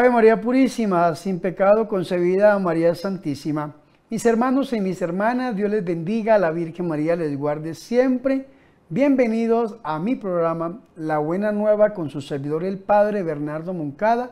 Ave 0.00 0.08
María 0.08 0.40
Purísima, 0.40 1.14
sin 1.14 1.40
pecado 1.40 1.86
concebida, 1.86 2.58
María 2.58 2.94
Santísima. 2.94 3.74
Mis 4.08 4.24
hermanos 4.24 4.72
y 4.72 4.80
mis 4.80 5.02
hermanas, 5.02 5.54
Dios 5.54 5.70
les 5.70 5.84
bendiga, 5.84 6.38
la 6.38 6.50
Virgen 6.52 6.88
María 6.88 7.16
les 7.16 7.36
guarde 7.36 7.74
siempre. 7.74 8.46
Bienvenidos 8.88 9.76
a 9.82 9.98
mi 9.98 10.16
programa 10.16 10.80
La 10.96 11.18
Buena 11.18 11.52
Nueva 11.52 11.92
con 11.92 12.08
su 12.08 12.22
servidor 12.22 12.64
el 12.64 12.78
Padre 12.78 13.22
Bernardo 13.22 13.74
Moncada 13.74 14.30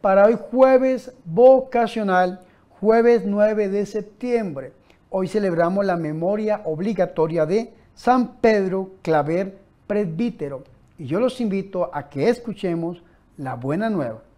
para 0.00 0.24
hoy 0.24 0.38
jueves 0.50 1.12
vocacional, 1.26 2.40
jueves 2.80 3.24
9 3.26 3.68
de 3.68 3.84
septiembre. 3.84 4.72
Hoy 5.10 5.28
celebramos 5.28 5.84
la 5.84 5.96
memoria 5.96 6.62
obligatoria 6.64 7.44
de 7.44 7.74
San 7.94 8.36
Pedro 8.36 8.92
Claver 9.02 9.58
Presbítero 9.86 10.64
y 10.96 11.04
yo 11.04 11.20
los 11.20 11.42
invito 11.42 11.90
a 11.92 12.08
que 12.08 12.30
escuchemos 12.30 13.02
la 13.36 13.54
Buena 13.56 13.90
Nueva. 13.90 14.29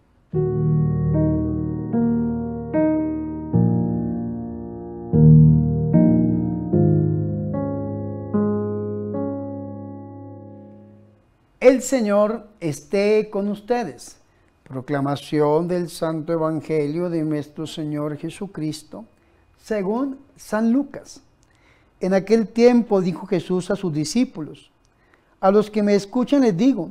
El 11.63 11.81
Señor 11.81 12.49
esté 12.59 13.29
con 13.29 13.47
ustedes. 13.47 14.17
Proclamación 14.63 15.69
del 15.69 15.87
Santo 15.87 16.33
Evangelio 16.33 17.09
de 17.09 17.23
nuestro 17.23 17.65
Señor 17.65 18.17
Jesucristo, 18.17 19.05
según 19.63 20.19
San 20.35 20.73
Lucas. 20.73 21.21
En 22.01 22.13
aquel 22.13 22.49
tiempo 22.49 22.99
dijo 22.99 23.27
Jesús 23.27 23.71
a 23.71 23.77
sus 23.77 23.93
discípulos, 23.93 24.71
a 25.39 25.51
los 25.51 25.71
que 25.71 25.83
me 25.83 25.95
escuchan 25.95 26.41
les 26.41 26.57
digo, 26.57 26.89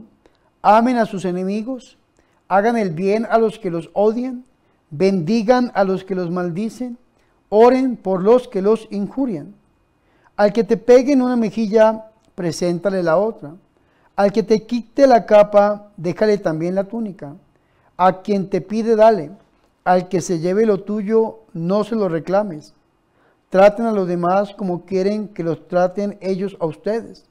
amen 0.63 0.97
a 0.97 1.05
sus 1.05 1.27
enemigos, 1.27 1.99
hagan 2.49 2.79
el 2.79 2.93
bien 2.93 3.27
a 3.29 3.37
los 3.37 3.59
que 3.59 3.71
los 3.71 3.91
odian, 3.93 4.43
bendigan 4.89 5.71
a 5.75 5.85
los 5.85 6.03
que 6.03 6.15
los 6.15 6.31
maldicen, 6.31 6.97
oren 7.51 7.99
por 7.99 8.23
los 8.23 8.49
que 8.49 8.63
los 8.63 8.89
injurian. 8.91 9.55
Al 10.35 10.51
que 10.55 10.65
te 10.65 10.79
pegue 10.79 11.13
en 11.13 11.21
una 11.21 11.37
mejilla, 11.37 12.07
preséntale 12.35 13.03
la 13.03 13.19
otra. 13.19 13.55
Al 14.15 14.33
que 14.33 14.43
te 14.43 14.65
quite 14.65 15.07
la 15.07 15.25
capa, 15.25 15.91
déjale 15.97 16.39
también 16.39 16.75
la 16.75 16.85
túnica. 16.85 17.35
A 17.97 18.21
quien 18.23 18.51
te 18.51 18.61
pide, 18.61 18.97
dale. 18.97 19.31
Al 19.85 20.09
que 20.09 20.21
se 20.21 20.39
lleve 20.39 20.67
lo 20.67 20.83
tuyo, 20.83 21.41
no 21.53 21.85
se 21.85 21.97
lo 21.97 22.09
reclames. 22.09 22.75
Traten 23.49 23.87
a 23.87 23.93
los 23.93 24.07
demás 24.07 24.55
como 24.55 24.85
quieren 24.85 25.29
que 25.29 25.43
los 25.43 25.67
traten 25.67 26.19
ellos 26.21 26.57
a 26.61 26.67
ustedes. 26.67 27.25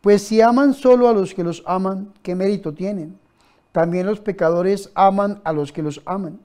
Pues 0.00 0.22
si 0.22 0.40
aman 0.40 0.74
solo 0.74 1.08
a 1.08 1.12
los 1.12 1.34
que 1.34 1.44
los 1.44 1.62
aman, 1.66 2.12
¿qué 2.22 2.34
mérito 2.34 2.72
tienen? 2.72 3.18
También 3.72 4.06
los 4.06 4.20
pecadores 4.20 4.90
aman 4.94 5.40
a 5.44 5.52
los 5.52 5.72
que 5.72 5.82
los 5.82 6.00
aman. 6.04 6.38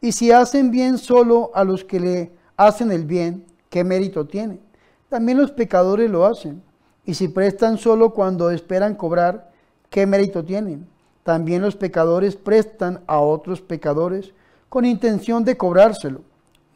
Y 0.00 0.12
si 0.12 0.32
hacen 0.32 0.70
bien 0.70 0.98
solo 0.98 1.50
a 1.54 1.64
los 1.64 1.84
que 1.84 2.00
le 2.00 2.32
hacen 2.56 2.92
el 2.92 3.04
bien, 3.04 3.44
¿qué 3.70 3.84
mérito 3.84 4.26
tienen? 4.26 4.60
También 5.08 5.38
los 5.38 5.50
pecadores 5.50 6.10
lo 6.10 6.24
hacen. 6.26 6.62
Y 7.06 7.14
si 7.14 7.28
prestan 7.28 7.78
solo 7.78 8.10
cuando 8.10 8.50
esperan 8.50 8.94
cobrar, 8.94 9.52
¿qué 9.90 10.06
mérito 10.06 10.44
tienen? 10.44 10.86
También 11.22 11.62
los 11.62 11.76
pecadores 11.76 12.36
prestan 12.36 13.00
a 13.06 13.18
otros 13.20 13.60
pecadores 13.60 14.32
con 14.68 14.84
intención 14.84 15.44
de 15.44 15.56
cobrárselo. 15.56 16.22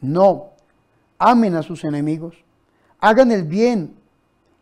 No, 0.01 0.51
amen 1.17 1.55
a 1.55 1.63
sus 1.63 1.83
enemigos, 1.83 2.35
hagan 2.99 3.31
el 3.31 3.43
bien 3.43 3.95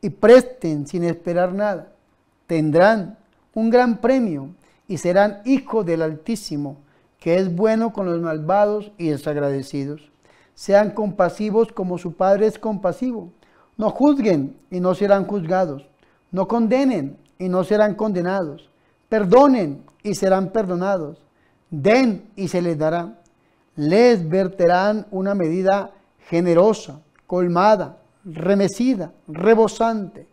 y 0.02 0.10
presten 0.10 0.88
sin 0.88 1.04
esperar 1.04 1.54
nada. 1.54 1.92
Tendrán 2.48 3.18
un 3.54 3.70
gran 3.70 3.98
premio 3.98 4.50
y 4.88 4.98
serán 4.98 5.42
hijos 5.46 5.86
del 5.86 6.02
Altísimo, 6.02 6.78
que 7.20 7.36
es 7.36 7.54
bueno 7.54 7.92
con 7.92 8.06
los 8.06 8.22
malvados 8.22 8.92
y 8.98 9.10
desagradecidos. 9.10 10.10
Sean 10.56 10.92
compasivos 10.92 11.72
como 11.72 11.98
su 11.98 12.14
Padre 12.14 12.48
es 12.48 12.58
compasivo. 12.58 13.32
No 13.78 13.92
juzguen 13.92 14.58
y 14.72 14.80
no 14.80 14.96
serán 14.96 15.26
juzgados. 15.26 15.88
No 16.32 16.48
condenen 16.48 17.18
y 17.40 17.48
no 17.48 17.64
serán 17.64 17.96
condenados. 17.96 18.70
Perdonen 19.08 19.84
y 20.04 20.16
serán 20.16 20.50
perdonados. 20.50 21.18
Den 21.70 22.30
y 22.36 22.48
se 22.48 22.62
les 22.62 22.78
dará. 22.78 23.14
Les 23.76 24.28
verterán 24.28 25.06
una 25.12 25.36
medida 25.36 25.92
generosa, 26.28 27.00
colmada, 27.28 28.00
remecida, 28.26 29.12
rebosante. 29.28 30.28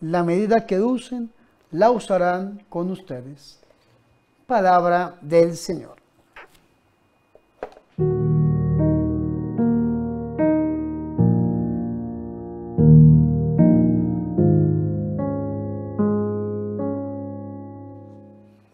La 0.00 0.22
medida 0.22 0.66
que 0.66 0.80
usen, 0.80 1.30
la 1.70 1.90
usarán 1.90 2.62
con 2.68 2.90
ustedes. 2.90 3.60
Palabra 4.46 5.16
del 5.20 5.56
Señor. 5.56 5.99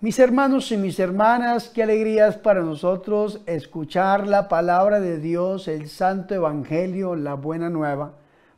Mis 0.07 0.21
hermanos 0.21 0.71
y 0.71 0.77
mis 0.77 1.01
hermanas, 1.01 1.69
qué 1.69 1.83
alegrías 1.83 2.37
para 2.37 2.61
nosotros 2.61 3.41
escuchar 3.45 4.29
la 4.29 4.47
palabra 4.47 5.01
de 5.01 5.19
Dios, 5.19 5.67
el 5.67 5.89
Santo 5.89 6.33
Evangelio, 6.33 7.17
la 7.17 7.35
Buena 7.35 7.71
Nueva, 7.71 8.13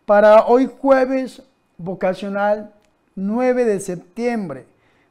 para 0.04 0.44
hoy 0.44 0.68
jueves 0.78 1.42
vocacional 1.78 2.74
9 3.14 3.64
de 3.64 3.80
septiembre, 3.80 4.66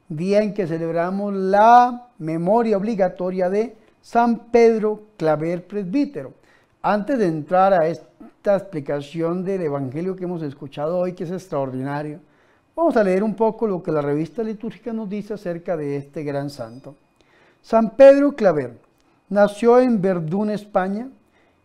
día 0.10 0.44
en 0.44 0.54
que 0.54 0.68
celebramos 0.68 1.34
la 1.34 2.10
memoria 2.20 2.78
obligatoria 2.78 3.50
de 3.50 3.76
San 4.00 4.52
Pedro 4.52 5.06
Claver 5.18 5.66
Presbítero. 5.66 6.34
Antes 6.84 7.18
de 7.18 7.26
entrar 7.26 7.74
a 7.74 7.88
esta 7.88 8.58
explicación 8.58 9.44
del 9.44 9.64
Evangelio 9.64 10.16
que 10.16 10.26
hemos 10.26 10.44
escuchado 10.44 11.00
hoy, 11.00 11.14
que 11.14 11.24
es 11.24 11.32
extraordinario, 11.32 12.20
Vamos 12.78 12.96
a 12.96 13.04
leer 13.04 13.24
un 13.24 13.34
poco 13.34 13.66
lo 13.66 13.82
que 13.82 13.92
la 13.92 14.04
revista 14.04 14.44
litúrgica 14.44 14.94
nos 14.94 15.10
dice 15.10 15.34
acerca 15.34 15.76
de 15.76 15.98
este 15.98 16.24
gran 16.24 16.52
santo. 16.52 16.94
San 17.60 17.96
Pedro 17.96 18.36
Claver 18.36 18.78
nació 19.30 19.80
en 19.80 20.00
Verdún, 20.00 20.52
España, 20.52 21.10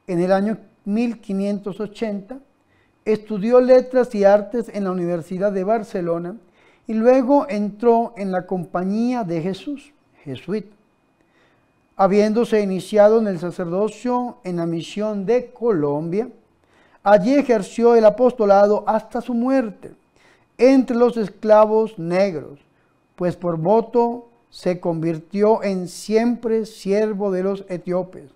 en 0.07 0.21
el 0.21 0.33
año 0.33 0.57
1580. 0.87 2.39
Estudió 3.05 3.61
letras 3.61 4.15
y 4.15 4.25
artes 4.25 4.71
en 4.73 4.85
la 4.85 4.91
Universidad 4.91 5.53
de 5.53 5.65
Barcelona 5.65 6.37
y 6.87 6.95
luego 6.95 7.45
entró 7.47 8.15
en 8.17 8.33
la 8.33 8.47
Compañía 8.47 9.23
de 9.23 9.43
Jesús, 9.43 9.93
jesuita. 10.25 10.75
Habiéndose 11.95 12.63
iniciado 12.63 13.19
en 13.19 13.27
el 13.27 13.39
sacerdocio 13.39 14.39
en 14.45 14.57
la 14.57 14.65
misión 14.65 15.27
de 15.27 15.53
Colombia, 15.53 16.31
allí 17.03 17.35
ejerció 17.35 17.97
el 17.97 18.07
apostolado 18.07 18.83
hasta 18.87 19.21
su 19.21 19.35
muerte 19.35 20.01
entre 20.59 20.97
los 20.97 21.17
esclavos 21.17 21.99
negros, 21.99 22.61
pues 23.17 23.37
por 23.37 23.57
voto 23.57 24.29
se 24.51 24.81
convirtió 24.81 25.63
en 25.63 25.89
siempre 25.89 26.67
siervo 26.67 27.33
de 27.33 27.43
los 27.43 27.65
etíopes. 27.69 28.31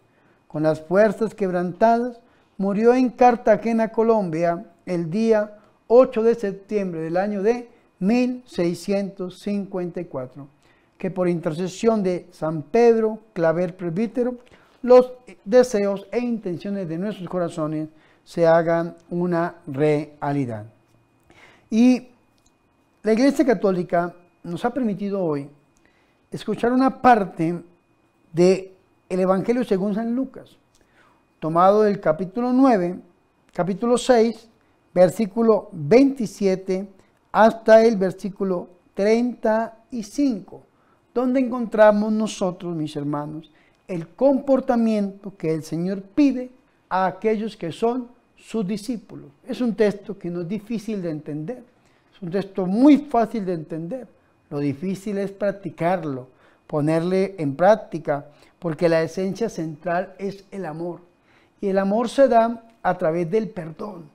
Con 0.49 0.63
las 0.63 0.81
fuerzas 0.81 1.35
quebrantadas, 1.35 2.21
murió 2.57 2.95
en 2.95 3.11
Cartagena, 3.11 3.89
Colombia, 3.89 4.65
el 4.87 5.11
día 5.11 5.59
8 5.89 6.23
de 6.23 6.35
septiembre 6.35 7.01
del 7.01 7.19
año 7.19 7.43
de 7.43 7.69
1654. 7.99 10.49
Que 10.97 11.11
por 11.11 11.29
intercesión 11.29 12.03
de 12.03 12.27
San 12.31 12.63
Pedro, 12.63 13.19
claver 13.35 13.77
presbítero, 13.77 14.39
los 14.81 15.13
deseos 15.45 16.07
e 16.11 16.21
intenciones 16.21 16.89
de 16.89 16.97
nuestros 16.97 17.29
corazones 17.29 17.91
se 18.25 18.47
hagan 18.47 18.97
una 19.11 19.57
realidad. 19.67 20.65
Y 21.77 22.09
la 23.03 23.13
Iglesia 23.13 23.45
Católica 23.45 24.15
nos 24.43 24.65
ha 24.65 24.73
permitido 24.73 25.23
hoy 25.23 25.47
escuchar 26.31 26.73
una 26.73 27.03
parte 27.03 27.63
del 28.33 28.73
el 29.11 29.21
Evangelio 29.21 29.63
según 29.63 29.95
San 29.95 30.15
Lucas, 30.15 30.57
tomado 31.39 31.83
del 31.83 32.01
capítulo 32.01 32.55
9, 32.55 32.99
capítulo 33.53 33.99
6, 33.99 34.49
versículo 34.95 35.69
27 35.73 36.89
hasta 37.31 37.85
el 37.85 37.99
versículo 37.99 38.71
35, 38.95 40.63
donde 41.13 41.41
encontramos 41.41 42.11
nosotros, 42.11 42.75
mis 42.75 42.97
hermanos, 42.97 43.53
el 43.87 44.09
comportamiento 44.09 45.37
que 45.37 45.53
el 45.53 45.63
Señor 45.63 46.01
pide 46.01 46.51
a 46.89 47.05
aquellos 47.05 47.55
que 47.55 47.71
son 47.71 48.16
sus 48.37 48.67
discípulos. 48.67 49.31
Es 49.47 49.61
un 49.61 49.75
texto 49.75 50.19
que 50.19 50.31
no 50.31 50.43
es 50.43 50.49
difícil 50.49 51.03
de 51.03 51.11
entender. 51.11 51.63
Es 52.15 52.23
un 52.23 52.31
texto 52.31 52.67
muy 52.67 52.99
fácil 52.99 53.45
de 53.45 53.55
entender. 53.55 54.07
Lo 54.51 54.59
difícil 54.59 55.19
es 55.19 55.33
practicarlo, 55.33 56.29
ponerle 56.67 57.35
en 57.39 57.57
práctica, 57.57 58.27
porque 58.59 58.89
la 58.89 59.03
esencia 59.03 59.49
central 59.49 60.15
es 60.19 60.45
el 60.51 60.65
amor. 60.65 61.01
Y 61.61 61.69
el 61.69 61.79
amor 61.79 62.09
se 62.09 62.29
da 62.29 62.63
a 62.83 62.99
través 62.99 63.31
del 63.31 63.49
perdón. 63.49 64.09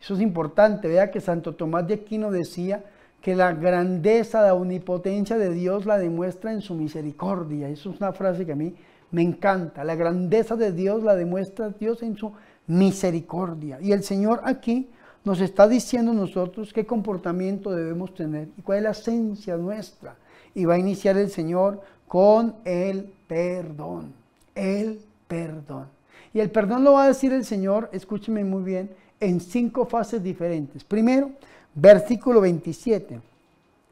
Eso 0.00 0.14
es 0.14 0.20
importante. 0.20 0.88
Vea 0.88 1.10
que 1.10 1.20
Santo 1.20 1.54
Tomás 1.54 1.86
de 1.86 1.94
Aquino 1.94 2.30
decía 2.30 2.84
que 3.20 3.34
la 3.34 3.52
grandeza, 3.52 4.42
la 4.42 4.54
omnipotencia 4.54 5.36
de 5.36 5.52
Dios 5.52 5.86
la 5.86 5.98
demuestra 5.98 6.52
en 6.52 6.60
su 6.60 6.74
misericordia. 6.74 7.68
Eso 7.68 7.90
es 7.90 8.00
una 8.00 8.12
frase 8.12 8.46
que 8.46 8.52
a 8.52 8.56
mí 8.56 8.74
Me 9.10 9.22
encanta. 9.22 9.84
La 9.84 9.94
grandeza 9.94 10.54
de 10.54 10.70
Dios 10.70 11.02
la 11.02 11.14
demuestra 11.16 11.70
Dios 11.70 12.02
en 12.02 12.16
su 12.16 12.26
misericordia. 12.26 12.47
Y 12.68 13.92
el 13.92 14.02
Señor 14.04 14.40
aquí 14.44 14.88
nos 15.24 15.40
está 15.40 15.66
diciendo 15.66 16.12
nosotros 16.12 16.72
qué 16.72 16.86
comportamiento 16.86 17.70
debemos 17.70 18.14
tener 18.14 18.48
y 18.56 18.62
cuál 18.62 18.78
es 18.78 18.84
la 18.84 18.90
esencia 18.90 19.56
nuestra. 19.56 20.16
Y 20.54 20.64
va 20.64 20.74
a 20.74 20.78
iniciar 20.78 21.16
el 21.16 21.30
Señor 21.30 21.80
con 22.06 22.54
el 22.64 23.10
perdón. 23.26 24.12
El 24.54 25.00
perdón. 25.26 25.86
Y 26.32 26.40
el 26.40 26.50
perdón 26.50 26.84
lo 26.84 26.94
va 26.94 27.04
a 27.04 27.08
decir 27.08 27.32
el 27.32 27.44
Señor, 27.44 27.88
escúcheme 27.92 28.44
muy 28.44 28.62
bien, 28.62 28.90
en 29.20 29.40
cinco 29.40 29.86
fases 29.86 30.22
diferentes. 30.22 30.84
Primero, 30.84 31.30
versículo 31.74 32.40
27. 32.40 33.20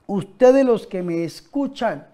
Ustedes 0.06 0.64
los 0.64 0.86
que 0.86 1.02
me 1.02 1.24
escuchan, 1.24 2.06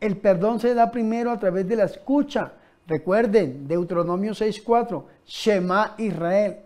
el 0.00 0.16
perdón 0.16 0.60
se 0.60 0.74
da 0.74 0.90
primero 0.90 1.30
a 1.30 1.38
través 1.38 1.68
de 1.68 1.76
la 1.76 1.84
escucha. 1.84 2.52
Recuerden, 2.86 3.66
Deuteronomio 3.66 4.32
6.4, 4.32 5.04
Shema 5.26 5.94
Israel. 5.98 6.56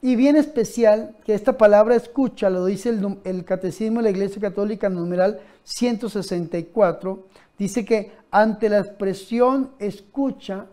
Y 0.00 0.16
bien 0.16 0.36
especial 0.36 1.16
que 1.24 1.34
esta 1.34 1.56
palabra 1.58 1.96
escucha, 1.96 2.48
lo 2.48 2.64
dice 2.66 2.94
el, 3.24 3.44
Catecismo 3.44 3.98
de 3.98 4.04
la 4.04 4.10
Iglesia 4.10 4.40
Católica 4.40 4.88
numeral 4.88 5.40
164, 5.64 7.26
dice 7.58 7.84
que 7.84 8.12
ante 8.30 8.68
la 8.68 8.78
expresión 8.78 9.70
escucha 9.78 10.66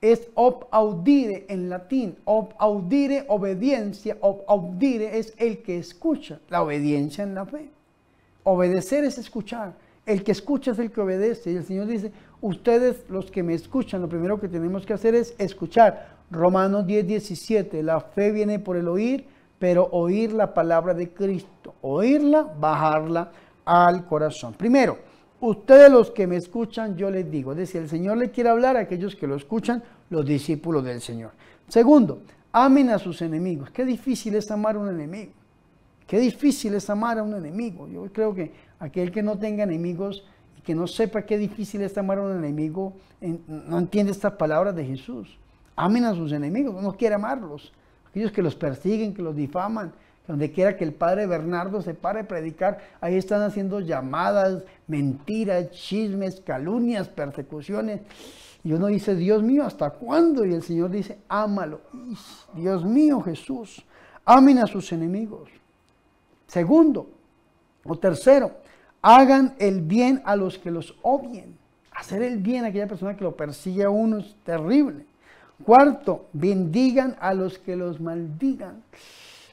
es 0.00 0.28
ob 0.34 0.66
audire 0.70 1.46
en 1.48 1.70
latín. 1.70 2.16
Ob 2.24 2.52
audire, 2.58 3.24
obediencia. 3.28 4.18
Ob 4.20 4.42
audire 4.46 5.18
es 5.18 5.32
el 5.38 5.62
que 5.62 5.78
escucha, 5.78 6.40
la 6.50 6.62
obediencia 6.62 7.24
en 7.24 7.34
la 7.34 7.46
fe. 7.46 7.70
Obedecer 8.42 9.04
es 9.04 9.16
escuchar. 9.16 9.72
El 10.04 10.22
que 10.22 10.32
escucha 10.32 10.72
es 10.72 10.78
el 10.78 10.90
que 10.90 11.00
obedece. 11.00 11.52
Y 11.52 11.56
el 11.56 11.64
Señor 11.64 11.86
dice, 11.86 12.12
ustedes 12.44 13.04
los 13.08 13.30
que 13.30 13.42
me 13.42 13.54
escuchan, 13.54 14.02
lo 14.02 14.08
primero 14.08 14.38
que 14.38 14.48
tenemos 14.48 14.84
que 14.84 14.92
hacer 14.92 15.14
es 15.14 15.34
escuchar. 15.38 16.14
Romanos 16.30 16.86
10, 16.86 17.06
17, 17.06 17.82
la 17.82 18.00
fe 18.00 18.32
viene 18.32 18.58
por 18.58 18.76
el 18.76 18.86
oír, 18.86 19.26
pero 19.58 19.88
oír 19.92 20.32
la 20.32 20.52
palabra 20.52 20.92
de 20.92 21.08
Cristo. 21.10 21.74
Oírla, 21.80 22.42
bajarla 22.42 23.32
al 23.64 24.04
corazón. 24.04 24.52
Primero, 24.52 24.98
ustedes 25.40 25.90
los 25.90 26.10
que 26.10 26.26
me 26.26 26.36
escuchan, 26.36 26.96
yo 26.96 27.10
les 27.10 27.30
digo. 27.30 27.52
Es 27.52 27.58
decir, 27.58 27.80
el 27.80 27.88
Señor 27.88 28.18
le 28.18 28.30
quiere 28.30 28.50
hablar 28.50 28.76
a 28.76 28.80
aquellos 28.80 29.16
que 29.16 29.26
lo 29.26 29.36
escuchan, 29.36 29.82
los 30.10 30.26
discípulos 30.26 30.84
del 30.84 31.00
Señor. 31.00 31.30
Segundo, 31.68 32.24
amen 32.52 32.90
a 32.90 32.98
sus 32.98 33.22
enemigos. 33.22 33.70
Qué 33.70 33.86
difícil 33.86 34.34
es 34.34 34.50
amar 34.50 34.76
a 34.76 34.80
un 34.80 34.90
enemigo. 34.90 35.32
Qué 36.06 36.18
difícil 36.18 36.74
es 36.74 36.90
amar 36.90 37.18
a 37.18 37.22
un 37.22 37.34
enemigo. 37.34 37.88
Yo 37.88 38.04
creo 38.12 38.34
que 38.34 38.52
aquel 38.80 39.10
que 39.10 39.22
no 39.22 39.38
tenga 39.38 39.64
enemigos 39.64 40.24
que 40.64 40.74
no 40.74 40.86
sepa 40.86 41.22
qué 41.22 41.38
difícil 41.38 41.82
es 41.82 41.96
amar 41.98 42.18
a 42.18 42.22
un 42.22 42.36
enemigo, 42.36 42.94
no 43.20 43.78
entiende 43.78 44.12
estas 44.12 44.32
palabras 44.32 44.74
de 44.74 44.84
Jesús. 44.84 45.38
Amen 45.76 46.04
a 46.04 46.14
sus 46.14 46.32
enemigos, 46.32 46.82
no 46.82 46.92
quiere 46.96 47.14
amarlos. 47.14 47.72
Aquellos 48.08 48.32
que 48.32 48.42
los 48.42 48.54
persiguen, 48.54 49.12
que 49.12 49.22
los 49.22 49.36
difaman, 49.36 49.92
donde 50.26 50.50
quiera 50.50 50.76
que 50.76 50.84
el 50.84 50.94
padre 50.94 51.26
Bernardo 51.26 51.82
se 51.82 51.94
pare 51.94 52.20
a 52.20 52.28
predicar, 52.28 52.78
ahí 53.00 53.16
están 53.16 53.42
haciendo 53.42 53.80
llamadas, 53.80 54.62
mentiras, 54.86 55.70
chismes, 55.70 56.40
calumnias, 56.40 57.08
persecuciones. 57.08 58.00
Y 58.62 58.72
uno 58.72 58.86
dice, 58.86 59.14
Dios 59.14 59.42
mío, 59.42 59.64
¿hasta 59.64 59.90
cuándo? 59.90 60.46
Y 60.46 60.54
el 60.54 60.62
Señor 60.62 60.90
dice, 60.90 61.18
ámalo. 61.28 61.82
Dios 62.54 62.84
mío, 62.84 63.20
Jesús, 63.20 63.84
amen 64.24 64.58
a 64.58 64.66
sus 64.66 64.90
enemigos. 64.92 65.50
Segundo, 66.46 67.10
o 67.84 67.96
tercero, 67.96 68.52
hagan 69.04 69.54
el 69.58 69.82
bien 69.82 70.22
a 70.24 70.34
los 70.34 70.58
que 70.58 70.70
los 70.70 70.96
odien. 71.02 71.56
Hacer 71.92 72.22
el 72.22 72.38
bien 72.38 72.64
a 72.64 72.68
aquella 72.68 72.88
persona 72.88 73.16
que 73.16 73.24
lo 73.24 73.36
persigue 73.36 73.84
a 73.84 73.90
uno 73.90 74.18
es 74.18 74.34
terrible. 74.44 75.04
Cuarto, 75.64 76.26
bendigan 76.32 77.16
a 77.20 77.34
los 77.34 77.58
que 77.58 77.76
los 77.76 78.00
maldigan. 78.00 78.82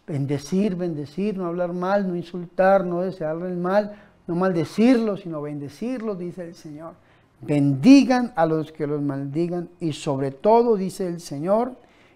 Bendecir, 0.08 0.76
bendecir, 0.76 1.38
no 1.38 1.46
hablar 1.46 1.74
mal, 1.74 2.08
no 2.08 2.16
insultar, 2.16 2.86
no 2.86 3.02
desearle 3.02 3.50
el 3.50 3.58
mal, 3.58 3.96
no 4.26 4.36
maldecirlo, 4.36 5.18
sino 5.18 5.42
bendecirlo, 5.42 6.16
dice 6.16 6.44
el 6.44 6.56
Señor 6.56 6.94
bendigan 7.42 8.32
a 8.36 8.46
los 8.46 8.72
que 8.72 8.88
los 8.88 9.02
maldigan 9.02 9.70
y 9.80 9.94
sobre 9.94 10.32
todo, 10.32 10.78
dice 10.78 11.08
el 11.08 11.20
Señor, 11.20 11.76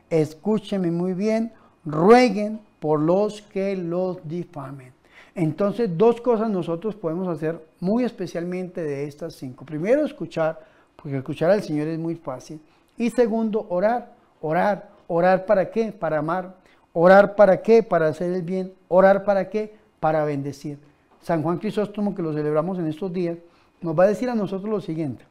escúcheme 0.10 0.92
muy 0.92 1.14
bien, 1.14 1.52
rueguen 1.84 2.62
por 2.80 3.00
los 3.00 3.42
que 3.42 3.76
los 3.76 4.28
difamen. 4.28 4.95
Entonces, 5.36 5.90
dos 5.98 6.22
cosas 6.22 6.50
nosotros 6.50 6.96
podemos 6.96 7.28
hacer 7.28 7.62
muy 7.82 8.06
especialmente 8.06 8.82
de 8.82 9.04
estas 9.04 9.36
cinco. 9.36 9.66
Primero, 9.66 10.06
escuchar, 10.06 10.60
porque 10.96 11.18
escuchar 11.18 11.52
al 11.52 11.62
Señor 11.62 11.90
es 11.90 12.00
muy 12.00 12.16
fácil. 12.16 12.62
Y 12.98 13.10
segundo, 13.10 13.66
orar, 13.70 14.14
orar, 14.40 14.90
orar 15.08 15.46
para 15.46 15.70
qué? 15.70 15.92
Para 15.92 16.20
amar. 16.20 16.56
Orar 16.94 17.36
para 17.36 17.62
qué? 17.62 17.84
Para 17.84 18.08
hacer 18.08 18.32
el 18.32 18.44
bien. 18.44 18.74
Orar 18.88 19.26
para 19.26 19.50
qué? 19.50 19.76
Para 20.00 20.24
bendecir. 20.24 20.80
San 21.22 21.44
Juan 21.44 21.58
Crisóstomo, 21.58 22.16
que 22.16 22.22
lo 22.22 22.32
celebramos 22.32 22.80
en 22.80 22.88
estos 22.88 23.12
días, 23.12 23.38
nos 23.82 24.00
va 24.00 24.06
a 24.06 24.08
decir 24.08 24.30
a 24.30 24.36
nosotros 24.36 24.70
lo 24.70 24.80
siguiente. 24.80 25.26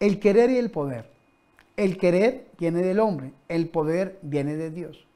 El 0.00 0.18
querer 0.18 0.48
y 0.50 0.56
el 0.56 0.70
poder. 0.70 1.10
El 1.76 1.98
querer 1.98 2.46
viene 2.58 2.82
del 2.82 3.00
hombre, 3.00 3.32
el 3.48 3.68
poder 3.68 4.18
viene 4.22 4.56
de 4.56 4.70
Dios. 4.70 5.06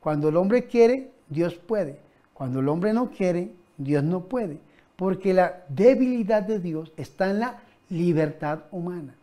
Cuando 0.00 0.30
el 0.30 0.36
hombre 0.36 0.64
quiere, 0.64 1.10
Dios 1.28 1.54
puede. 1.54 1.98
Cuando 2.40 2.60
el 2.60 2.70
hombre 2.70 2.94
no 2.94 3.10
quiere, 3.10 3.52
Dios 3.76 4.02
no 4.02 4.20
puede. 4.20 4.60
Porque 4.96 5.34
la 5.34 5.62
debilidad 5.68 6.42
de 6.42 6.58
Dios 6.58 6.90
está 6.96 7.28
en 7.28 7.40
la 7.40 7.58
libertad 7.90 8.60
humana. 8.70 9.14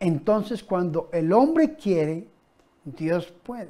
Entonces, 0.00 0.64
cuando 0.64 1.10
el 1.12 1.34
hombre 1.34 1.74
quiere, 1.74 2.28
Dios 2.82 3.30
puede. 3.42 3.68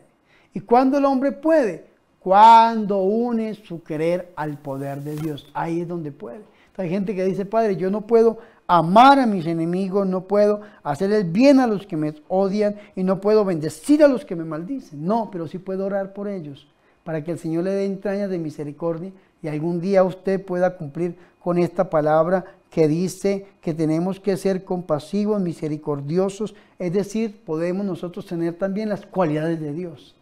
¿Y 0.54 0.60
cuando 0.60 0.98
el 0.98 1.04
hombre 1.04 1.32
puede? 1.32 1.84
Cuando 2.20 2.98
une 2.98 3.54
su 3.54 3.82
querer 3.82 4.32
al 4.36 4.56
poder 4.58 5.02
de 5.02 5.16
Dios. 5.16 5.50
Ahí 5.52 5.80
es 5.80 5.88
donde 5.88 6.12
puede. 6.12 6.44
Hay 6.76 6.88
gente 6.88 7.16
que 7.16 7.24
dice, 7.24 7.44
Padre, 7.44 7.74
yo 7.74 7.90
no 7.90 8.02
puedo 8.02 8.38
amar 8.68 9.18
a 9.18 9.26
mis 9.26 9.46
enemigos, 9.46 10.06
no 10.06 10.28
puedo 10.28 10.60
hacer 10.84 11.10
el 11.10 11.24
bien 11.24 11.58
a 11.58 11.66
los 11.66 11.88
que 11.88 11.96
me 11.96 12.14
odian 12.28 12.76
y 12.94 13.02
no 13.02 13.20
puedo 13.20 13.44
bendecir 13.44 14.04
a 14.04 14.06
los 14.06 14.24
que 14.24 14.36
me 14.36 14.44
maldicen. 14.44 15.04
No, 15.04 15.28
pero 15.28 15.48
sí 15.48 15.58
puedo 15.58 15.86
orar 15.86 16.12
por 16.12 16.28
ellos, 16.28 16.68
para 17.04 17.22
que 17.24 17.32
el 17.32 17.38
Señor 17.38 17.64
le 17.64 17.70
dé 17.70 17.84
entrañas 17.84 18.30
de 18.30 18.38
misericordia 18.38 19.12
y 19.42 19.48
algún 19.48 19.80
día 19.80 20.04
usted 20.04 20.44
pueda 20.44 20.76
cumplir 20.76 21.16
con 21.40 21.58
esta 21.58 21.90
palabra 21.90 22.44
que 22.70 22.88
dice 22.88 23.46
que 23.60 23.74
tenemos 23.74 24.20
que 24.20 24.36
ser 24.36 24.64
compasivos, 24.64 25.40
misericordiosos, 25.40 26.54
es 26.78 26.92
decir, 26.92 27.42
podemos 27.44 27.84
nosotros 27.84 28.24
tener 28.26 28.54
también 28.54 28.88
las 28.88 29.04
cualidades 29.04 29.60
de 29.60 29.72
Dios. 29.72 30.14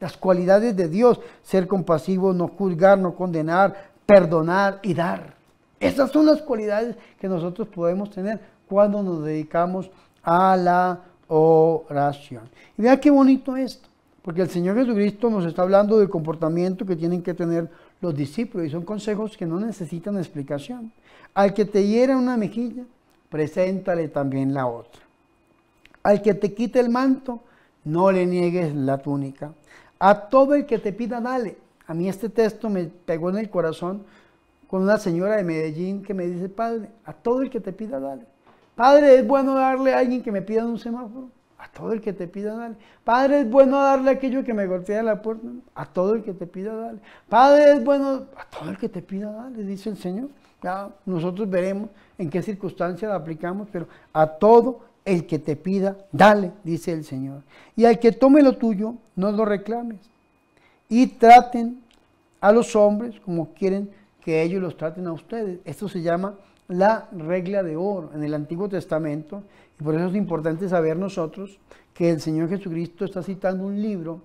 Las 0.00 0.16
cualidades 0.16 0.76
de 0.76 0.88
Dios, 0.88 1.20
ser 1.42 1.66
compasivos, 1.66 2.36
no 2.36 2.48
juzgar, 2.48 2.98
no 2.98 3.14
condenar, 3.14 3.90
perdonar 4.04 4.80
y 4.82 4.92
dar. 4.92 5.34
Esas 5.80 6.10
son 6.10 6.26
las 6.26 6.42
cualidades 6.42 6.96
que 7.18 7.28
nosotros 7.28 7.68
podemos 7.68 8.10
tener 8.10 8.40
cuando 8.68 9.02
nos 9.02 9.24
dedicamos 9.24 9.90
a 10.22 10.56
la 10.56 11.00
oración. 11.28 12.48
Y 12.76 12.82
vea 12.82 13.00
qué 13.00 13.10
bonito 13.10 13.56
esto, 13.56 13.85
porque 14.26 14.42
el 14.42 14.50
Señor 14.50 14.76
Jesucristo 14.76 15.30
nos 15.30 15.46
está 15.46 15.62
hablando 15.62 16.00
del 16.00 16.10
comportamiento 16.10 16.84
que 16.84 16.96
tienen 16.96 17.22
que 17.22 17.32
tener 17.32 17.70
los 18.00 18.12
discípulos 18.12 18.66
y 18.66 18.70
son 18.70 18.82
consejos 18.82 19.36
que 19.36 19.46
no 19.46 19.60
necesitan 19.60 20.16
explicación. 20.16 20.90
Al 21.32 21.54
que 21.54 21.64
te 21.64 21.86
hiera 21.86 22.16
una 22.16 22.36
mejilla, 22.36 22.82
preséntale 23.30 24.08
también 24.08 24.52
la 24.52 24.66
otra. 24.66 25.00
Al 26.02 26.22
que 26.22 26.34
te 26.34 26.52
quite 26.54 26.80
el 26.80 26.88
manto, 26.88 27.38
no 27.84 28.10
le 28.10 28.26
niegues 28.26 28.74
la 28.74 28.98
túnica. 28.98 29.52
A 30.00 30.22
todo 30.22 30.56
el 30.56 30.66
que 30.66 30.80
te 30.80 30.92
pida, 30.92 31.20
dale. 31.20 31.56
A 31.86 31.94
mí 31.94 32.08
este 32.08 32.28
texto 32.28 32.68
me 32.68 32.86
pegó 32.86 33.30
en 33.30 33.38
el 33.38 33.48
corazón 33.48 34.02
con 34.66 34.82
una 34.82 34.98
señora 34.98 35.36
de 35.36 35.44
Medellín 35.44 36.02
que 36.02 36.14
me 36.14 36.26
dice, 36.26 36.48
padre, 36.48 36.88
a 37.04 37.12
todo 37.12 37.42
el 37.42 37.48
que 37.48 37.60
te 37.60 37.72
pida, 37.72 38.00
dale. 38.00 38.26
Padre, 38.74 39.20
es 39.20 39.24
bueno 39.24 39.54
darle 39.54 39.94
a 39.94 40.00
alguien 40.00 40.20
que 40.20 40.32
me 40.32 40.42
pida 40.42 40.66
un 40.66 40.80
semáforo. 40.80 41.28
A 41.66 41.78
todo 41.78 41.92
el 41.92 42.00
que 42.00 42.12
te 42.12 42.28
pida, 42.28 42.54
dale. 42.54 42.76
Padre, 43.02 43.40
es 43.40 43.50
bueno 43.50 43.82
darle 43.82 44.10
aquello 44.10 44.44
que 44.44 44.54
me 44.54 44.66
golpea 44.66 45.02
la 45.02 45.20
puerta. 45.20 45.48
A 45.74 45.84
todo 45.84 46.14
el 46.14 46.22
que 46.22 46.32
te 46.32 46.46
pida, 46.46 46.74
dale. 46.74 47.00
Padre, 47.28 47.72
es 47.72 47.84
bueno 47.84 48.26
a 48.36 48.44
todo 48.48 48.70
el 48.70 48.78
que 48.78 48.88
te 48.88 49.02
pida, 49.02 49.32
dale, 49.32 49.64
dice 49.64 49.90
el 49.90 49.96
Señor. 49.96 50.28
Ya 50.62 50.90
nosotros 51.04 51.50
veremos 51.50 51.90
en 52.18 52.30
qué 52.30 52.40
circunstancias 52.40 53.08
la 53.08 53.16
aplicamos, 53.16 53.68
pero 53.72 53.88
a 54.12 54.26
todo 54.26 54.80
el 55.04 55.26
que 55.26 55.38
te 55.38 55.56
pida, 55.56 55.96
dale, 56.12 56.52
dice 56.62 56.92
el 56.92 57.04
Señor. 57.04 57.42
Y 57.74 57.84
al 57.84 57.98
que 57.98 58.12
tome 58.12 58.42
lo 58.42 58.56
tuyo, 58.56 58.94
no 59.16 59.32
lo 59.32 59.44
reclames. 59.44 59.98
Y 60.88 61.06
traten 61.06 61.80
a 62.40 62.52
los 62.52 62.76
hombres 62.76 63.18
como 63.20 63.52
quieren 63.54 63.90
que 64.20 64.42
ellos 64.42 64.62
los 64.62 64.76
traten 64.76 65.06
a 65.08 65.12
ustedes. 65.12 65.58
Esto 65.64 65.88
se 65.88 66.02
llama 66.02 66.34
la 66.68 67.08
regla 67.12 67.62
de 67.62 67.76
oro 67.76 68.10
en 68.14 68.22
el 68.22 68.34
Antiguo 68.34 68.68
Testamento 68.68 69.42
y 69.78 69.84
por 69.84 69.94
eso 69.94 70.06
es 70.06 70.14
importante 70.14 70.68
saber 70.68 70.96
nosotros 70.96 71.58
que 71.92 72.10
el 72.10 72.20
Señor 72.20 72.48
Jesucristo 72.48 73.04
está 73.04 73.22
citando 73.22 73.64
un 73.64 73.80
libro 73.80 74.22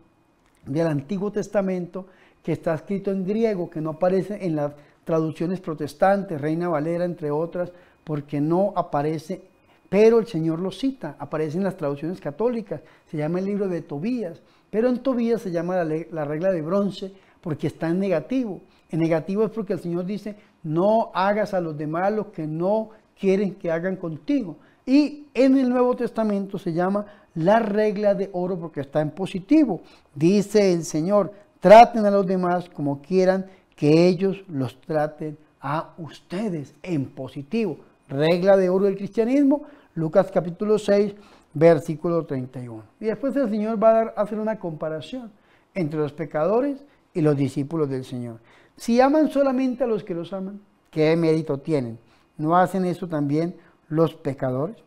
del 0.65 0.87
Antiguo 0.87 1.31
Testamento 1.31 2.07
que 2.43 2.53
está 2.53 2.73
escrito 2.73 3.11
en 3.11 3.25
griego, 3.25 3.69
que 3.69 3.81
no 3.81 3.91
aparece 3.91 4.45
en 4.45 4.55
las 4.55 4.73
traducciones 5.03 5.59
protestantes, 5.59 6.39
Reina 6.39 6.69
Valera, 6.69 7.05
entre 7.05 7.31
otras, 7.31 7.71
porque 8.03 8.41
no 8.41 8.73
aparece 8.75 9.51
pero 9.91 10.19
el 10.19 10.25
Señor 10.25 10.59
lo 10.59 10.71
cita, 10.71 11.17
aparece 11.19 11.57
en 11.57 11.65
las 11.65 11.75
traducciones 11.75 12.21
católicas, 12.21 12.79
se 13.07 13.17
llama 13.17 13.39
el 13.39 13.45
libro 13.45 13.67
de 13.67 13.81
Tobías, 13.81 14.41
pero 14.69 14.87
en 14.87 15.03
Tobías 15.03 15.41
se 15.41 15.51
llama 15.51 15.83
la, 15.83 16.05
la 16.11 16.23
regla 16.23 16.49
de 16.49 16.61
bronce 16.61 17.11
porque 17.41 17.67
está 17.67 17.89
en 17.89 17.99
negativo. 17.99 18.61
En 18.89 19.01
negativo 19.01 19.43
es 19.43 19.51
porque 19.51 19.73
el 19.73 19.81
Señor 19.81 20.05
dice, 20.05 20.37
no 20.63 21.11
hagas 21.13 21.53
a 21.53 21.59
los 21.59 21.77
demás 21.77 22.13
lo 22.13 22.31
que 22.31 22.47
no 22.47 22.91
quieren 23.19 23.55
que 23.55 23.69
hagan 23.69 23.97
contigo. 23.97 24.55
Y 24.85 25.27
en 25.33 25.57
el 25.57 25.69
Nuevo 25.69 25.95
Testamento 25.95 26.57
se 26.57 26.73
llama 26.73 27.05
la 27.35 27.59
regla 27.59 28.15
de 28.15 28.29
oro 28.33 28.59
porque 28.59 28.81
está 28.81 29.01
en 29.01 29.11
positivo. 29.11 29.81
Dice 30.13 30.73
el 30.73 30.83
Señor, 30.83 31.31
traten 31.59 32.05
a 32.05 32.11
los 32.11 32.25
demás 32.25 32.69
como 32.69 33.01
quieran 33.01 33.45
que 33.75 34.07
ellos 34.07 34.43
los 34.47 34.79
traten 34.81 35.37
a 35.61 35.93
ustedes 35.97 36.73
en 36.83 37.05
positivo. 37.05 37.77
Regla 38.09 38.57
de 38.57 38.69
oro 38.69 38.85
del 38.85 38.97
cristianismo, 38.97 39.63
Lucas 39.95 40.29
capítulo 40.31 40.77
6, 40.77 41.13
versículo 41.53 42.25
31. 42.25 42.83
Y 42.99 43.05
después 43.05 43.35
el 43.35 43.49
Señor 43.49 43.81
va 43.81 43.89
a, 43.89 43.93
dar, 43.93 44.13
a 44.17 44.21
hacer 44.21 44.39
una 44.39 44.59
comparación 44.59 45.31
entre 45.73 45.99
los 45.99 46.11
pecadores 46.11 46.83
y 47.13 47.21
los 47.21 47.37
discípulos 47.37 47.89
del 47.89 48.03
Señor. 48.03 48.39
Si 48.75 48.99
aman 48.99 49.29
solamente 49.29 49.83
a 49.83 49.87
los 49.87 50.03
que 50.03 50.15
los 50.15 50.33
aman, 50.33 50.59
¿qué 50.89 51.15
mérito 51.15 51.59
tienen? 51.59 51.99
¿No 52.37 52.57
hacen 52.57 52.85
eso 52.85 53.07
también 53.07 53.55
los 53.91 54.15
pecadores? 54.15 54.77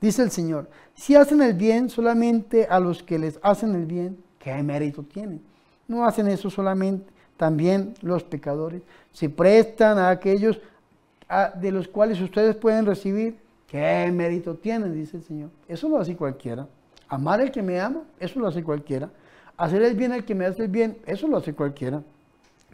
Dice 0.00 0.22
el 0.22 0.30
Señor, 0.30 0.68
si 0.94 1.14
hacen 1.14 1.40
el 1.40 1.54
bien 1.54 1.88
solamente 1.88 2.66
a 2.66 2.80
los 2.80 3.02
que 3.02 3.18
les 3.18 3.38
hacen 3.42 3.74
el 3.74 3.86
bien, 3.86 4.18
¿qué 4.38 4.62
mérito 4.62 5.02
tienen? 5.02 5.40
¿No 5.86 6.04
hacen 6.04 6.28
eso 6.28 6.50
solamente 6.50 7.06
también 7.36 7.94
los 8.02 8.24
pecadores? 8.24 8.82
Si 9.12 9.28
prestan 9.28 9.98
a 9.98 10.10
aquellos 10.10 10.60
de 11.60 11.70
los 11.70 11.88
cuales 11.88 12.20
ustedes 12.20 12.56
pueden 12.56 12.86
recibir, 12.86 13.36
¿qué 13.66 14.10
mérito 14.12 14.54
tienen? 14.54 14.92
Dice 14.92 15.18
el 15.18 15.22
Señor. 15.22 15.50
Eso 15.68 15.88
lo 15.88 15.98
hace 15.98 16.16
cualquiera. 16.16 16.66
Amar 17.08 17.40
al 17.40 17.50
que 17.50 17.62
me 17.62 17.80
ama, 17.80 18.02
eso 18.18 18.40
lo 18.40 18.46
hace 18.46 18.62
cualquiera. 18.62 19.10
Hacer 19.56 19.82
el 19.82 19.94
bien 19.94 20.12
al 20.12 20.24
que 20.24 20.34
me 20.34 20.46
hace 20.46 20.62
el 20.62 20.68
bien, 20.68 20.98
eso 21.06 21.28
lo 21.28 21.36
hace 21.36 21.54
cualquiera. 21.54 22.02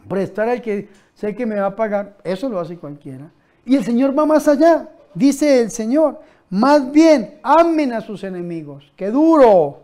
Prestar 0.07 0.49
al 0.49 0.61
que 0.61 0.89
sé 1.13 1.35
que 1.35 1.45
me 1.45 1.59
va 1.59 1.67
a 1.67 1.75
pagar, 1.75 2.17
eso 2.23 2.49
lo 2.49 2.59
hace 2.59 2.77
cualquiera. 2.77 3.29
Y 3.65 3.75
el 3.75 3.83
Señor 3.83 4.17
va 4.17 4.25
más 4.25 4.47
allá. 4.47 4.89
Dice 5.13 5.61
el 5.61 5.71
Señor, 5.71 6.19
más 6.49 6.91
bien 6.91 7.39
amen 7.43 7.93
a 7.93 8.01
sus 8.01 8.23
enemigos. 8.23 8.91
¡Qué 8.95 9.09
duro! 9.09 9.83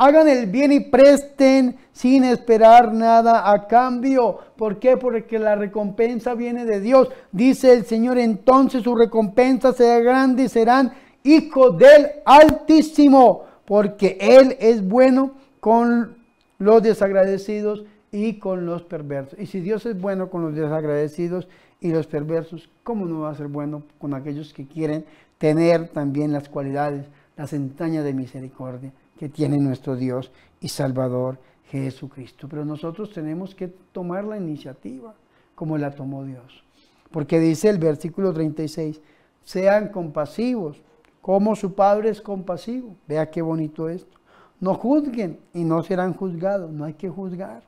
Hagan 0.00 0.28
el 0.28 0.46
bien 0.46 0.70
y 0.70 0.80
presten 0.80 1.76
sin 1.92 2.22
esperar 2.22 2.92
nada 2.92 3.50
a 3.50 3.66
cambio. 3.66 4.38
¿Por 4.56 4.78
qué? 4.78 4.96
Porque 4.96 5.40
la 5.40 5.56
recompensa 5.56 6.34
viene 6.34 6.64
de 6.64 6.80
Dios. 6.80 7.08
Dice 7.32 7.72
el 7.72 7.84
Señor, 7.84 8.16
entonces 8.18 8.84
su 8.84 8.94
recompensa 8.94 9.72
será 9.72 9.98
grande 9.98 10.44
y 10.44 10.48
serán 10.48 10.92
hijos 11.24 11.76
del 11.78 12.06
Altísimo, 12.24 13.44
porque 13.64 14.16
Él 14.20 14.56
es 14.60 14.86
bueno 14.86 15.32
con 15.58 16.16
los 16.58 16.82
desagradecidos 16.82 17.84
y 18.12 18.38
con 18.38 18.66
los 18.66 18.82
perversos. 18.82 19.38
Y 19.38 19.46
si 19.46 19.60
Dios 19.60 19.84
es 19.84 20.00
bueno 20.00 20.30
con 20.30 20.42
los 20.42 20.54
desagradecidos 20.54 21.48
y 21.80 21.90
los 21.92 22.06
perversos, 22.06 22.68
¿cómo 22.82 23.06
no 23.06 23.20
va 23.20 23.30
a 23.30 23.34
ser 23.34 23.48
bueno 23.48 23.82
con 23.98 24.14
aquellos 24.14 24.52
que 24.52 24.66
quieren 24.66 25.04
tener 25.38 25.88
también 25.88 26.32
las 26.32 26.48
cualidades, 26.48 27.06
las 27.36 27.52
entrañas 27.52 28.04
de 28.04 28.14
misericordia 28.14 28.92
que 29.18 29.28
tiene 29.28 29.58
nuestro 29.58 29.96
Dios 29.96 30.32
y 30.60 30.68
Salvador 30.68 31.38
Jesucristo? 31.70 32.48
Pero 32.48 32.64
nosotros 32.64 33.12
tenemos 33.12 33.54
que 33.54 33.68
tomar 33.68 34.24
la 34.24 34.36
iniciativa 34.36 35.14
como 35.54 35.78
la 35.78 35.90
tomó 35.92 36.24
Dios. 36.24 36.64
Porque 37.10 37.38
dice 37.38 37.68
el 37.68 37.78
versículo 37.78 38.32
36, 38.32 39.00
sean 39.42 39.88
compasivos, 39.88 40.82
como 41.20 41.56
su 41.56 41.74
Padre 41.74 42.10
es 42.10 42.20
compasivo. 42.20 42.96
Vea 43.06 43.30
qué 43.30 43.42
bonito 43.42 43.88
esto. 43.88 44.18
No 44.60 44.74
juzguen 44.74 45.38
y 45.54 45.64
no 45.64 45.82
serán 45.82 46.14
juzgados. 46.14 46.70
No 46.70 46.84
hay 46.84 46.94
que 46.94 47.08
juzgar. 47.08 47.62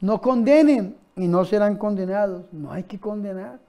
No 0.00 0.20
condenen 0.20 0.96
y 1.20 1.28
no 1.28 1.44
serán 1.44 1.76
condenados. 1.76 2.46
No 2.50 2.72
hay 2.72 2.84
que 2.84 2.98
condenar. 2.98 3.60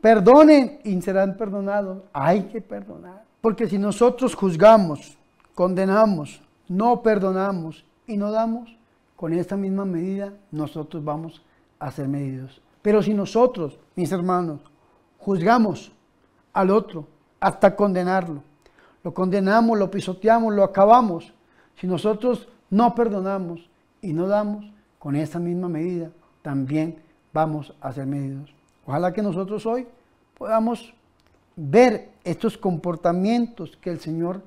Perdonen 0.00 0.80
y 0.82 1.00
serán 1.00 1.36
perdonados. 1.36 2.02
Hay 2.12 2.42
que 2.42 2.60
perdonar. 2.60 3.22
Porque 3.40 3.68
si 3.68 3.78
nosotros 3.78 4.34
juzgamos, 4.34 5.16
condenamos, 5.54 6.42
no 6.68 7.02
perdonamos 7.02 7.86
y 8.08 8.16
no 8.16 8.32
damos, 8.32 8.76
con 9.14 9.32
esta 9.32 9.56
misma 9.56 9.84
medida 9.84 10.32
nosotros 10.50 11.04
vamos 11.04 11.42
a 11.78 11.92
ser 11.92 12.08
medidos. 12.08 12.60
Pero 12.82 13.00
si 13.04 13.14
nosotros, 13.14 13.78
mis 13.94 14.10
hermanos, 14.10 14.60
juzgamos 15.18 15.92
al 16.52 16.70
otro 16.70 17.06
hasta 17.38 17.76
condenarlo, 17.76 18.42
lo 19.04 19.14
condenamos, 19.14 19.78
lo 19.78 19.92
pisoteamos, 19.92 20.52
lo 20.52 20.64
acabamos, 20.64 21.32
si 21.76 21.86
nosotros 21.86 22.48
no 22.68 22.96
perdonamos 22.96 23.70
y 24.02 24.12
no 24.12 24.26
damos, 24.26 24.66
con 24.98 25.14
esa 25.14 25.38
misma 25.38 25.68
medida 25.68 26.10
también 26.46 26.94
vamos 27.32 27.74
a 27.80 27.92
ser 27.92 28.06
medidos. 28.06 28.54
Ojalá 28.86 29.12
que 29.12 29.20
nosotros 29.20 29.66
hoy 29.66 29.84
podamos 30.38 30.94
ver 31.56 32.10
estos 32.22 32.56
comportamientos 32.56 33.76
que 33.80 33.90
el 33.90 33.98
Señor 33.98 34.42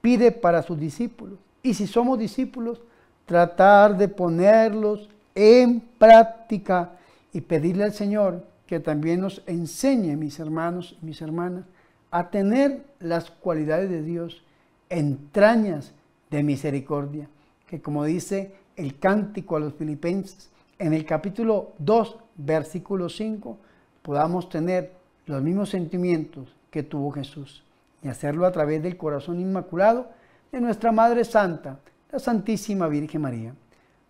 pide 0.00 0.30
para 0.30 0.62
sus 0.62 0.78
discípulos. 0.78 1.40
Y 1.60 1.74
si 1.74 1.88
somos 1.88 2.20
discípulos, 2.20 2.80
tratar 3.26 3.96
de 3.96 4.06
ponerlos 4.06 5.08
en 5.34 5.80
práctica 5.98 6.92
y 7.32 7.40
pedirle 7.40 7.82
al 7.82 7.94
Señor 7.94 8.46
que 8.68 8.78
también 8.78 9.20
nos 9.20 9.42
enseñe, 9.48 10.16
mis 10.16 10.38
hermanos 10.38 10.96
y 11.02 11.06
mis 11.06 11.20
hermanas, 11.20 11.64
a 12.12 12.30
tener 12.30 12.84
las 13.00 13.28
cualidades 13.28 13.90
de 13.90 14.02
Dios, 14.02 14.44
entrañas 14.88 15.94
de 16.30 16.44
misericordia, 16.44 17.28
que 17.66 17.82
como 17.82 18.04
dice 18.04 18.54
el 18.76 19.00
cántico 19.00 19.56
a 19.56 19.60
los 19.60 19.74
filipenses, 19.74 20.48
en 20.80 20.94
el 20.94 21.04
capítulo 21.04 21.74
2, 21.78 22.16
versículo 22.36 23.10
5, 23.10 23.58
podamos 24.00 24.48
tener 24.48 24.92
los 25.26 25.42
mismos 25.42 25.68
sentimientos 25.68 26.56
que 26.70 26.82
tuvo 26.82 27.10
Jesús 27.12 27.62
y 28.02 28.08
hacerlo 28.08 28.46
a 28.46 28.50
través 28.50 28.82
del 28.82 28.96
corazón 28.96 29.40
inmaculado 29.40 30.08
de 30.50 30.60
nuestra 30.60 30.90
Madre 30.90 31.24
Santa, 31.24 31.78
la 32.10 32.18
Santísima 32.18 32.88
Virgen 32.88 33.20
María. 33.20 33.54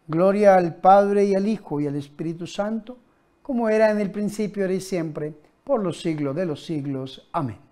Gloria 0.06 0.54
al 0.54 0.76
Padre 0.76 1.24
y 1.24 1.34
al 1.34 1.48
Hijo 1.48 1.80
y 1.80 1.88
al 1.88 1.96
Espíritu 1.96 2.46
Santo, 2.46 2.98
como 3.42 3.68
era 3.68 3.90
en 3.90 4.00
el 4.00 4.12
principio, 4.12 4.62
ahora 4.62 4.74
y 4.74 4.80
siempre, 4.80 5.34
por 5.64 5.82
los 5.82 6.00
siglos 6.00 6.36
de 6.36 6.46
los 6.46 6.64
siglos. 6.64 7.28
Amén. 7.32 7.69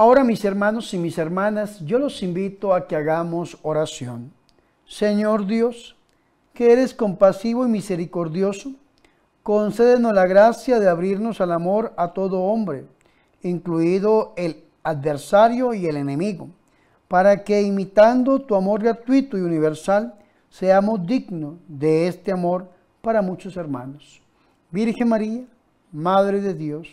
Ahora 0.00 0.24
mis 0.24 0.42
hermanos 0.46 0.94
y 0.94 0.98
mis 0.98 1.18
hermanas, 1.18 1.78
yo 1.84 1.98
los 1.98 2.22
invito 2.22 2.72
a 2.72 2.88
que 2.88 2.96
hagamos 2.96 3.58
oración. 3.60 4.32
Señor 4.86 5.46
Dios, 5.46 5.94
que 6.54 6.72
eres 6.72 6.94
compasivo 6.94 7.66
y 7.66 7.68
misericordioso, 7.68 8.72
concédenos 9.42 10.14
la 10.14 10.26
gracia 10.26 10.80
de 10.80 10.88
abrirnos 10.88 11.42
al 11.42 11.52
amor 11.52 11.92
a 11.98 12.14
todo 12.14 12.44
hombre, 12.44 12.86
incluido 13.42 14.32
el 14.38 14.64
adversario 14.84 15.74
y 15.74 15.84
el 15.84 15.98
enemigo, 15.98 16.48
para 17.06 17.44
que 17.44 17.60
imitando 17.60 18.40
tu 18.40 18.54
amor 18.54 18.82
gratuito 18.82 19.36
y 19.36 19.42
universal, 19.42 20.14
seamos 20.48 21.06
dignos 21.06 21.56
de 21.68 22.08
este 22.08 22.32
amor 22.32 22.70
para 23.02 23.20
muchos 23.20 23.54
hermanos. 23.54 24.22
Virgen 24.70 25.10
María, 25.10 25.44
Madre 25.92 26.40
de 26.40 26.54
Dios, 26.54 26.88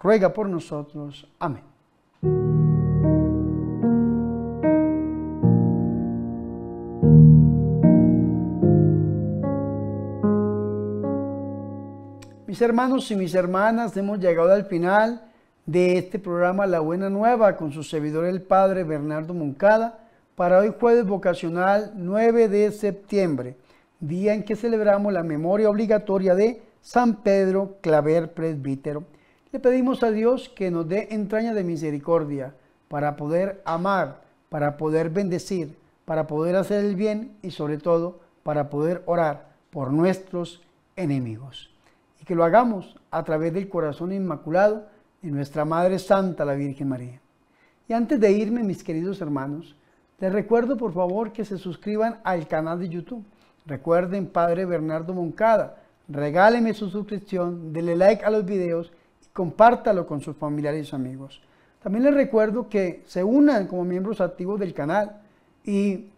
ruega 0.00 0.32
por 0.32 0.48
nosotros. 0.48 1.28
Amén. 1.38 1.69
Mis 12.60 12.68
hermanos 12.68 13.10
y 13.10 13.16
mis 13.16 13.34
hermanas, 13.34 13.96
hemos 13.96 14.18
llegado 14.18 14.52
al 14.52 14.66
final 14.66 15.22
de 15.64 15.96
este 15.96 16.18
programa 16.18 16.66
La 16.66 16.80
Buena 16.80 17.08
Nueva 17.08 17.56
con 17.56 17.72
su 17.72 17.82
servidor 17.82 18.26
el 18.26 18.42
Padre 18.42 18.84
Bernardo 18.84 19.32
Moncada 19.32 20.00
para 20.34 20.58
hoy 20.58 20.74
jueves 20.78 21.06
vocacional 21.06 21.92
9 21.96 22.48
de 22.48 22.70
septiembre, 22.72 23.56
día 23.98 24.34
en 24.34 24.42
que 24.42 24.56
celebramos 24.56 25.10
la 25.10 25.22
memoria 25.22 25.70
obligatoria 25.70 26.34
de 26.34 26.60
San 26.82 27.22
Pedro 27.22 27.78
Claver 27.80 28.34
Presbítero. 28.34 29.04
Le 29.52 29.58
pedimos 29.58 30.02
a 30.02 30.10
Dios 30.10 30.50
que 30.50 30.70
nos 30.70 30.86
dé 30.86 31.08
entraña 31.12 31.54
de 31.54 31.64
misericordia 31.64 32.52
para 32.88 33.16
poder 33.16 33.62
amar, 33.64 34.20
para 34.50 34.76
poder 34.76 35.08
bendecir, 35.08 35.78
para 36.04 36.26
poder 36.26 36.56
hacer 36.56 36.84
el 36.84 36.94
bien 36.94 37.38
y 37.40 37.52
sobre 37.52 37.78
todo 37.78 38.20
para 38.42 38.68
poder 38.68 39.02
orar 39.06 39.48
por 39.70 39.94
nuestros 39.94 40.62
enemigos. 40.96 41.69
Que 42.30 42.36
lo 42.36 42.44
hagamos 42.44 42.96
a 43.10 43.24
través 43.24 43.52
del 43.52 43.68
corazón 43.68 44.12
inmaculado 44.12 44.86
de 45.20 45.32
nuestra 45.32 45.64
Madre 45.64 45.98
Santa, 45.98 46.44
la 46.44 46.54
Virgen 46.54 46.88
María. 46.88 47.20
Y 47.88 47.92
antes 47.92 48.20
de 48.20 48.30
irme, 48.30 48.62
mis 48.62 48.84
queridos 48.84 49.20
hermanos, 49.20 49.74
Les 50.20 50.32
recuerdo 50.32 50.76
por 50.76 50.92
favor 50.92 51.32
que 51.32 51.44
se 51.44 51.58
suscriban 51.58 52.20
al 52.22 52.46
canal 52.46 52.78
de 52.78 52.88
YouTube. 52.88 53.24
Recuerden, 53.66 54.28
Padre 54.28 54.64
Bernardo 54.64 55.12
Moncada, 55.12 55.82
regáleme 56.06 56.72
su 56.72 56.88
suscripción, 56.88 57.72
denle 57.72 57.96
like 57.96 58.24
a 58.24 58.30
los 58.30 58.44
videos 58.44 58.92
y 59.24 59.28
compártalo 59.32 60.06
con 60.06 60.20
sus 60.20 60.36
familiares 60.36 60.92
y 60.92 60.94
amigos. 60.94 61.42
También 61.82 62.04
les 62.04 62.14
recuerdo 62.14 62.68
que 62.68 63.02
se 63.06 63.24
unan 63.24 63.66
como 63.66 63.84
miembros 63.84 64.20
activos 64.20 64.60
del 64.60 64.72
canal 64.72 65.20
y 65.64 66.10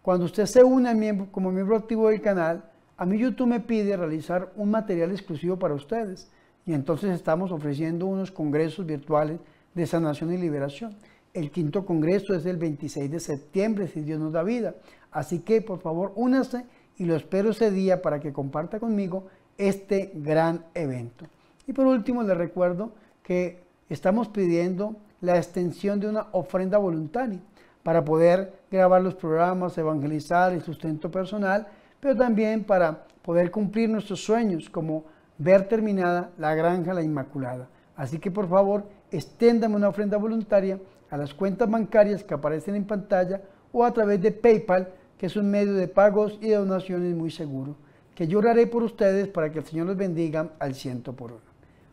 cuando 0.00 0.26
usted 0.26 0.46
se 0.46 0.62
une 0.62 1.26
como 1.32 1.50
miembro 1.50 1.74
activo 1.74 2.08
del 2.08 2.20
canal, 2.20 2.62
a 2.96 3.04
mí 3.04 3.18
YouTube 3.18 3.48
me 3.48 3.60
pide 3.60 3.96
realizar 3.96 4.52
un 4.56 4.70
material 4.70 5.10
exclusivo 5.10 5.58
para 5.58 5.74
ustedes 5.74 6.30
y 6.64 6.72
entonces 6.72 7.10
estamos 7.10 7.52
ofreciendo 7.52 8.06
unos 8.06 8.30
congresos 8.30 8.86
virtuales 8.86 9.38
de 9.74 9.86
sanación 9.86 10.32
y 10.32 10.38
liberación. 10.38 10.96
El 11.34 11.50
quinto 11.50 11.84
congreso 11.84 12.34
es 12.34 12.46
el 12.46 12.56
26 12.56 13.10
de 13.10 13.20
septiembre, 13.20 13.88
si 13.88 14.00
Dios 14.00 14.18
nos 14.18 14.32
da 14.32 14.42
vida. 14.42 14.74
Así 15.12 15.40
que 15.40 15.60
por 15.60 15.80
favor 15.80 16.12
únase 16.16 16.64
y 16.96 17.04
lo 17.04 17.14
espero 17.14 17.50
ese 17.50 17.70
día 17.70 18.00
para 18.00 18.20
que 18.20 18.32
comparta 18.32 18.80
conmigo 18.80 19.26
este 19.58 20.12
gran 20.14 20.64
evento. 20.74 21.26
Y 21.66 21.72
por 21.72 21.86
último 21.86 22.22
les 22.22 22.36
recuerdo 22.36 22.92
que 23.22 23.62
estamos 23.90 24.28
pidiendo 24.28 24.96
la 25.20 25.36
extensión 25.36 26.00
de 26.00 26.08
una 26.08 26.28
ofrenda 26.32 26.78
voluntaria 26.78 27.40
para 27.82 28.04
poder 28.04 28.60
grabar 28.70 29.02
los 29.02 29.14
programas, 29.14 29.76
evangelizar 29.78 30.52
el 30.52 30.62
sustento 30.62 31.10
personal, 31.10 31.68
pero 32.00 32.16
también 32.16 32.64
para 32.64 33.06
poder 33.22 33.50
cumplir 33.50 33.88
nuestros 33.88 34.24
sueños 34.24 34.70
como 34.70 35.04
ver 35.38 35.68
terminada 35.68 36.30
la 36.38 36.54
granja 36.54 36.94
La 36.94 37.02
Inmaculada. 37.02 37.68
Así 37.96 38.18
que 38.18 38.30
por 38.30 38.48
favor, 38.48 38.84
exténdame 39.10 39.76
una 39.76 39.88
ofrenda 39.88 40.16
voluntaria 40.16 40.78
a 41.10 41.16
las 41.16 41.32
cuentas 41.34 41.70
bancarias 41.70 42.22
que 42.22 42.34
aparecen 42.34 42.74
en 42.74 42.84
pantalla 42.84 43.40
o 43.72 43.84
a 43.84 43.92
través 43.92 44.20
de 44.20 44.32
PayPal, 44.32 44.88
que 45.18 45.26
es 45.26 45.36
un 45.36 45.50
medio 45.50 45.74
de 45.74 45.88
pagos 45.88 46.38
y 46.40 46.48
de 46.48 46.56
donaciones 46.56 47.14
muy 47.14 47.30
seguro, 47.30 47.76
que 48.14 48.26
yo 48.26 48.38
oraré 48.38 48.66
por 48.66 48.82
ustedes 48.82 49.28
para 49.28 49.50
que 49.50 49.58
el 49.58 49.64
Señor 49.64 49.86
los 49.86 49.96
bendiga 49.96 50.50
al 50.58 50.74
ciento 50.74 51.12
por 51.12 51.32
uno. 51.32 51.40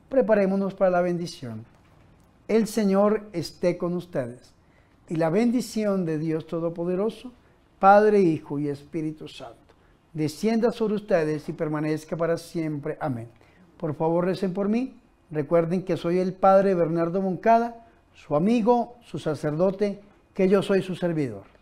Preparémonos 0.09 0.73
para 0.73 0.91
la 0.91 1.01
bendición. 1.01 1.65
El 2.47 2.67
Señor 2.67 3.23
esté 3.33 3.77
con 3.77 3.93
ustedes 3.93 4.53
y 5.09 5.15
la 5.15 5.29
bendición 5.29 6.05
de 6.05 6.17
Dios 6.17 6.47
Todopoderoso, 6.47 7.31
Padre, 7.79 8.21
Hijo 8.21 8.59
y 8.59 8.67
Espíritu 8.67 9.27
Santo, 9.27 9.57
descienda 10.13 10.71
sobre 10.71 10.95
ustedes 10.95 11.47
y 11.49 11.53
permanezca 11.53 12.15
para 12.15 12.37
siempre. 12.37 12.97
Amén. 12.99 13.29
Por 13.77 13.95
favor, 13.95 14.25
recen 14.25 14.53
por 14.53 14.69
mí. 14.69 14.95
Recuerden 15.31 15.83
que 15.83 15.97
soy 15.97 16.19
el 16.19 16.33
Padre 16.33 16.75
Bernardo 16.75 17.21
Moncada 17.21 17.83
su 18.13 18.35
amigo, 18.35 18.97
su 19.01 19.19
sacerdote, 19.19 19.99
que 20.33 20.47
yo 20.47 20.61
soy 20.61 20.81
su 20.81 20.95
servidor. 20.95 21.52